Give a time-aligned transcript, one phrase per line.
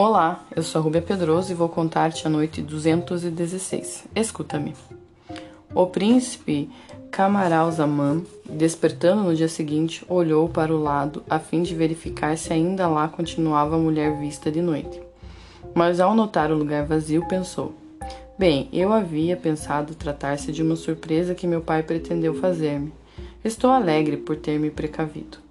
[0.00, 4.06] Olá, eu sou a Rubia Pedroso e vou contar-te a noite 216.
[4.14, 4.72] Escuta-me.
[5.74, 6.70] O príncipe
[7.10, 12.86] Camaralzaman, despertando no dia seguinte, olhou para o lado a fim de verificar se ainda
[12.86, 15.02] lá continuava a mulher vista de noite.
[15.74, 17.74] Mas ao notar o lugar vazio, pensou:
[18.38, 22.92] Bem, eu havia pensado tratar-se de uma surpresa que meu pai pretendeu fazer-me.
[23.44, 25.47] Estou alegre por ter me precavido.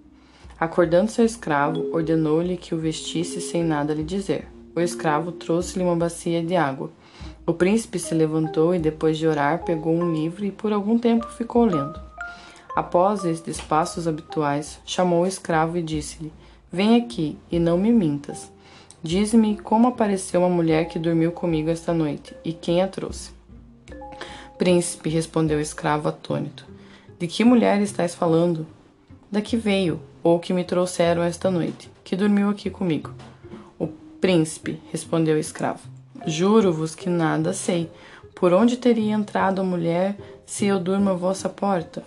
[0.60, 4.48] Acordando seu escravo, ordenou-lhe que o vestisse sem nada lhe dizer.
[4.76, 6.90] O escravo trouxe-lhe uma bacia de água.
[7.46, 11.30] O príncipe se levantou e, depois de orar, pegou um livro e por algum tempo
[11.30, 12.00] ficou lendo.
[12.76, 16.32] Após estes passos habituais, chamou o escravo e disse-lhe:
[16.72, 18.52] Vem aqui e não me mintas.
[19.02, 23.32] Dize-me como apareceu uma mulher que dormiu comigo esta noite e quem a trouxe.
[24.58, 26.66] Príncipe, respondeu o escravo atônito.
[27.20, 28.66] De que mulher estás falando?
[29.32, 33.12] Da que veio, ou que me trouxeram esta noite, que dormiu aqui comigo.
[33.80, 35.88] O príncipe, respondeu o escravo.
[36.26, 37.90] Juro-vos que nada sei.
[38.36, 42.04] Por onde teria entrado a mulher se eu durmo à vossa porta?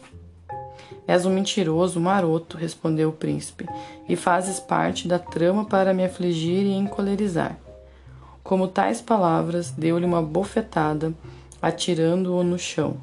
[1.07, 3.67] És um mentiroso, maroto, respondeu o príncipe,
[4.09, 7.59] e fazes parte da trama para me afligir e encolerizar.
[8.45, 11.13] Como tais palavras, deu-lhe uma bofetada,
[11.61, 12.97] atirando-o no chão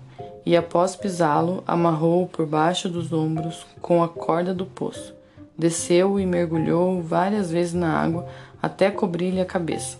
[0.47, 5.13] e, após pisá-lo, amarrou-o por baixo dos ombros com a corda do poço.
[5.57, 8.25] Desceu e mergulhou várias vezes na água
[8.61, 9.97] até cobrir-lhe a cabeça.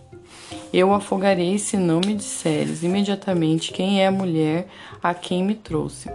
[0.71, 4.69] Eu afogarei se não me disseres imediatamente quem é a mulher
[5.03, 6.09] a quem me trouxe.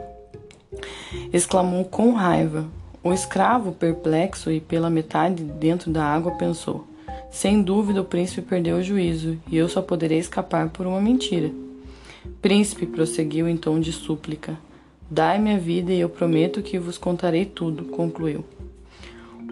[1.31, 2.65] Exclamou com raiva.
[3.05, 6.87] O escravo, perplexo e pela metade dentro da água, pensou:
[7.31, 11.53] Sem dúvida o príncipe perdeu o juízo e eu só poderei escapar por uma mentira.
[12.41, 14.57] Príncipe, prosseguiu em tom de súplica.
[15.11, 18.45] Dai-me a vida e eu prometo que vos contarei tudo, concluiu.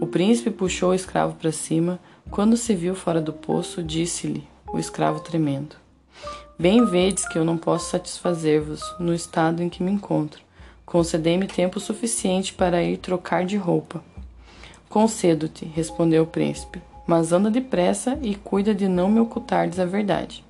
[0.00, 1.98] O príncipe puxou o escravo para cima.
[2.30, 5.74] Quando se viu fora do poço, disse-lhe, o escravo tremendo:
[6.56, 10.40] Bem vedes que eu não posso satisfazer-vos no estado em que me encontro.
[10.86, 14.02] Concedei-me tempo suficiente para ir trocar de roupa.
[14.88, 20.44] Concedo-te, respondeu o príncipe, mas anda depressa e cuida de não me ocultardes a verdade.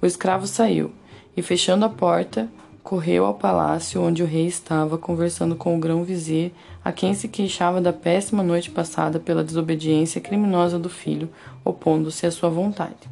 [0.00, 0.92] O escravo saiu
[1.38, 2.48] e, fechando a porta,
[2.82, 6.50] correu ao palácio onde o rei estava conversando com o grão-vizir,
[6.84, 11.28] a quem se queixava da péssima noite passada pela desobediência criminosa do filho,
[11.64, 13.08] opondo-se à sua vontade.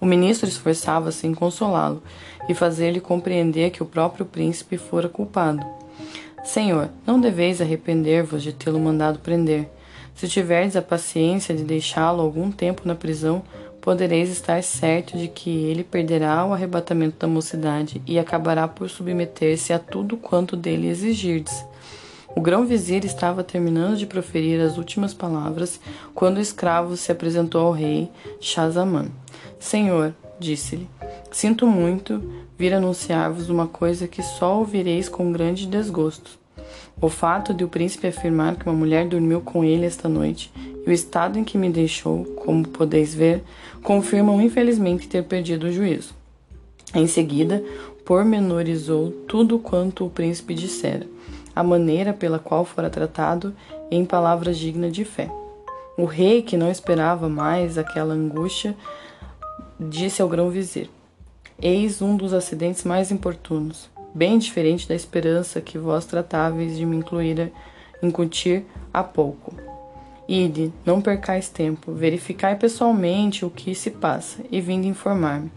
[0.00, 2.04] O ministro esforçava-se em consolá-lo
[2.48, 5.66] e fazer-lhe compreender que o próprio príncipe fora culpado.
[6.44, 9.68] Senhor, não deveis arrepender-vos de tê-lo mandado prender.
[10.14, 13.42] Se tiverdes a paciência de deixá-lo algum tempo na prisão,
[13.88, 19.72] podereis estar certo de que ele perderá o arrebatamento da mocidade e acabará por submeter-se
[19.72, 21.64] a tudo quanto dele exigirdes.
[22.36, 25.80] O grão-vizir estava terminando de proferir as últimas palavras
[26.14, 28.10] quando o escravo se apresentou ao rei
[28.42, 29.06] Shazamã.
[29.58, 30.86] Senhor, disse-lhe,
[31.30, 32.22] sinto muito
[32.58, 36.38] vir anunciar-vos uma coisa que só ouvireis com grande desgosto.
[37.00, 40.52] O fato de o príncipe afirmar que uma mulher dormiu com ele esta noite
[40.88, 43.42] o estado em que me deixou, como podeis ver,
[43.82, 46.14] confirmam infelizmente ter perdido o juízo.
[46.94, 47.62] Em seguida,
[48.04, 51.06] pormenorizou tudo quanto o príncipe dissera,
[51.54, 53.54] a maneira pela qual fora tratado
[53.90, 55.30] em palavras dignas de fé.
[55.96, 58.74] O rei, que não esperava mais aquela angústia,
[59.78, 60.88] disse ao grão-vizir:
[61.60, 66.96] Eis um dos acidentes mais importunos, bem diferente da esperança que vós tratáveis de me
[66.96, 67.52] incluir,
[68.02, 69.67] incutir há pouco.
[70.28, 75.50] Ide, não percais tempo, verificai pessoalmente o que se passa e vinde informar-me.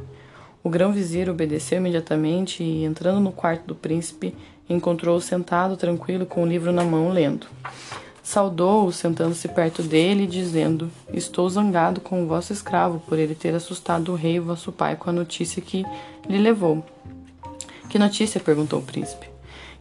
[0.63, 4.33] O grão-vizir obedeceu imediatamente e, entrando no quarto do príncipe,
[4.69, 7.47] encontrou-o sentado tranquilo com o livro na mão, lendo.
[8.23, 14.13] Saudou-o, sentando-se perto dele, dizendo: Estou zangado com o vosso escravo por ele ter assustado
[14.13, 15.85] o rei, vosso pai, com a notícia que
[16.29, 16.85] lhe levou.
[17.89, 18.39] Que notícia?
[18.39, 19.27] perguntou o príncipe.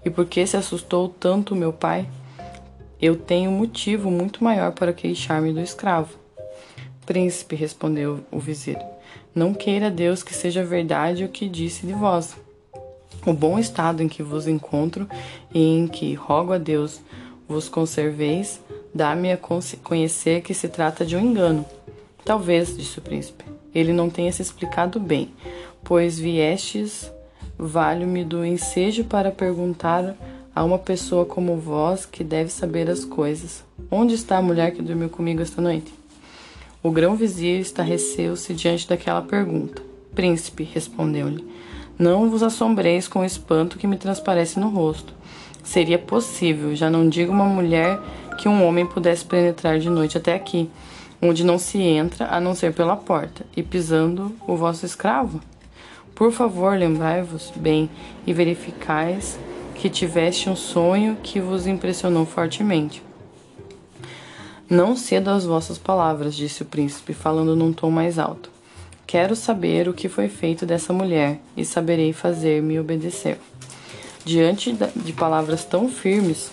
[0.04, 2.08] E por que se assustou tanto meu pai?
[3.00, 6.19] Eu tenho motivo muito maior para queixar-me do escravo.
[7.06, 8.79] Príncipe, respondeu o vizir,
[9.35, 12.37] não queira Deus que seja verdade o que disse de vós.
[13.26, 15.08] O bom estado em que vos encontro
[15.52, 17.00] e em que rogo a Deus
[17.49, 18.61] vos conserveis,
[18.94, 19.38] dá-me a
[19.82, 21.64] conhecer que se trata de um engano.
[22.25, 23.44] Talvez, disse o príncipe,
[23.75, 25.32] ele não tenha se explicado bem,
[25.82, 27.11] pois viestes
[27.58, 30.14] valho-me do ensejo para perguntar
[30.60, 33.64] a uma pessoa como vós que deve saber as coisas.
[33.90, 35.90] Onde está a mulher que dormiu comigo esta noite?
[36.82, 39.82] O grão-vizir estarreceu-se diante daquela pergunta.
[40.14, 41.42] Príncipe, respondeu-lhe,
[41.98, 45.14] não vos assombreis com o espanto que me transparece no rosto.
[45.64, 47.98] Seria possível, já não digo uma mulher,
[48.36, 50.68] que um homem pudesse penetrar de noite até aqui.
[51.22, 55.40] onde não se entra a não ser pela porta, e pisando o vosso escravo?
[56.14, 57.88] Por favor, lembrai-vos bem
[58.26, 59.38] e verificais
[59.81, 63.03] que tiveste um sonho que vos impressionou fortemente.
[64.69, 68.50] Não cedo às vossas palavras, disse o príncipe, falando num tom mais alto.
[69.06, 73.38] Quero saber o que foi feito dessa mulher e saberei fazer-me obedecer.
[74.23, 76.53] Diante de palavras tão firmes,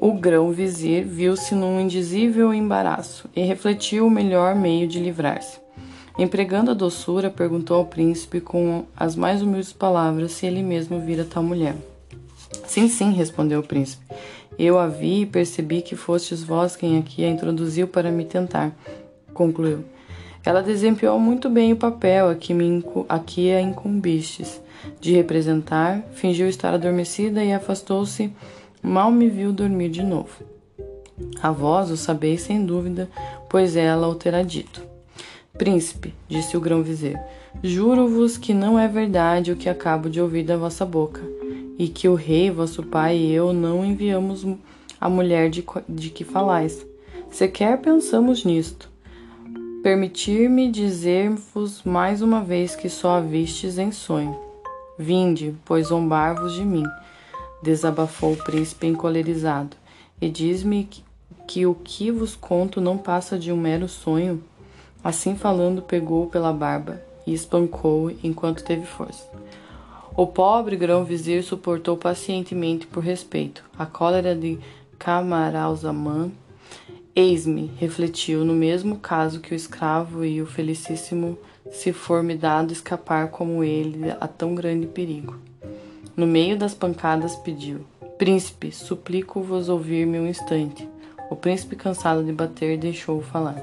[0.00, 5.60] o grão-vizir viu-se num indizível embaraço e refletiu o melhor meio de livrar-se.
[6.18, 11.24] Empregando a doçura, perguntou ao príncipe com as mais humildes palavras se ele mesmo vira
[11.24, 11.76] tal mulher.
[12.66, 14.04] Sim, sim, respondeu o príncipe.
[14.58, 18.72] Eu a vi e percebi que fostes vós quem aqui a introduziu para me tentar,
[19.32, 19.84] concluiu.
[20.44, 24.60] Ela desempenhou muito bem o papel a que, me, a que a incumbistes
[25.00, 28.32] de representar, fingiu estar adormecida e afastou-se,
[28.82, 30.44] mal me viu dormir de novo.
[31.42, 33.08] A vós o sabeis sem dúvida,
[33.48, 34.82] pois ela o terá dito.
[35.58, 37.20] Príncipe, disse o grão-vizir,
[37.62, 41.20] juro-vos que não é verdade o que acabo de ouvir da vossa boca,
[41.80, 44.46] e que o rei, vosso pai e eu não enviamos
[45.00, 46.86] a mulher de, de que falais.
[47.30, 48.90] Sequer pensamos nisto.
[49.82, 54.38] Permitir-me dizer-vos mais uma vez que só a vistes em sonho.
[54.98, 56.84] Vinde, pois zombar-vos de mim,
[57.62, 59.74] desabafou o príncipe encolerizado,
[60.20, 61.02] e diz-me que,
[61.48, 64.44] que o que vos conto não passa de um mero sonho.
[65.02, 69.26] Assim falando, pegou-o pela barba e espancou-o enquanto teve força.
[70.16, 74.58] O pobre grão-vizir suportou pacientemente por respeito a cólera de
[74.98, 76.30] Camaralzaman
[77.14, 81.36] Eis-me, refletiu, no mesmo caso que o escravo e o felicíssimo,
[81.68, 85.36] se for me dado escapar como ele a tão grande perigo.
[86.16, 87.84] No meio das pancadas pediu:
[88.16, 90.88] Príncipe, suplico-vos ouvir-me um instante.
[91.28, 93.60] O príncipe, cansado de bater, deixou-o falar.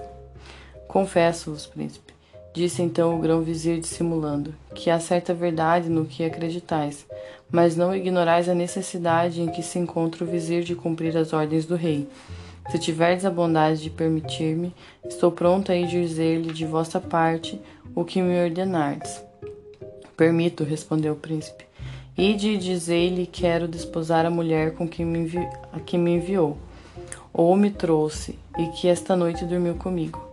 [0.85, 2.13] Confesso-vos, príncipe,
[2.57, 7.06] disse então o grão-vizir dissimulando, que há certa verdade no que acreditais,
[7.51, 11.65] mas não ignorais a necessidade em que se encontra o vizir de cumprir as ordens
[11.65, 12.07] do rei
[12.69, 14.74] se tiverdes a bondade de permitir-me,
[15.07, 17.59] estou pronto a ir dizer-lhe de vossa parte
[17.95, 19.24] o que me ordenardes.
[20.18, 21.65] Permito, respondeu o príncipe.
[22.18, 25.30] Ide e dizei-lhe quero desposar a mulher com que me
[25.71, 26.57] a que me enviou,
[27.31, 30.26] ou me trouxe, e que esta noite dormiu comigo.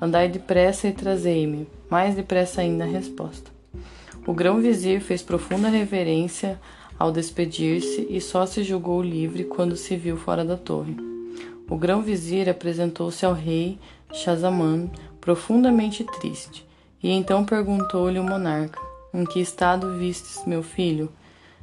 [0.00, 3.50] Andai depressa e trazei-me, mais depressa ainda a resposta.
[4.26, 6.58] O grão-vizir fez profunda reverência
[6.98, 10.96] ao despedir-se e só se julgou livre quando se viu fora da torre.
[11.68, 13.78] O grão-vizir apresentou-se ao rei
[14.12, 14.88] Shazamã
[15.20, 16.66] profundamente triste,
[17.02, 18.80] e então perguntou-lhe o monarca:
[19.14, 21.10] Em que estado vistes meu filho?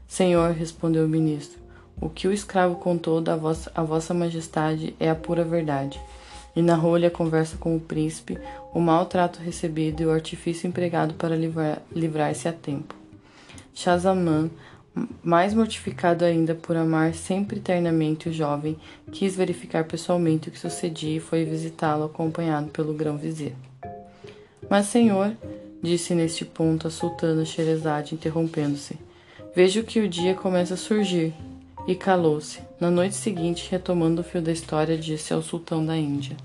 [0.07, 1.60] Senhor, respondeu o ministro,
[2.00, 6.00] o que o escravo contou da vossa, a vossa majestade é a pura verdade.
[6.57, 8.39] E narrou-lhe a conversa com o príncipe,
[8.74, 11.38] o maltrato recebido e o artifício empregado para
[11.94, 12.95] livrar-se a tempo.
[13.75, 14.50] Shazamã
[15.24, 18.75] mais mortificado ainda por amar sempre eternamente o jovem,
[19.12, 23.53] quis verificar pessoalmente o que sucedia e foi visitá-lo acompanhado pelo grão-vizir.
[24.68, 25.33] Mas, senhor,
[25.81, 28.98] disse neste ponto a sultana Sherazade, interrompendo-se,
[29.56, 31.33] vejo que o dia começa a surgir.
[31.88, 32.67] E calou-se.
[32.79, 36.38] Na noite seguinte, retomando o fio da história, disse ao sultão da Índia.